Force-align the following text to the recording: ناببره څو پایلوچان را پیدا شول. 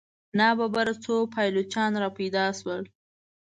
ناببره 0.37 0.93
څو 1.03 1.13
پایلوچان 1.33 1.91
را 2.01 2.09
پیدا 2.17 2.45
شول. 2.59 2.81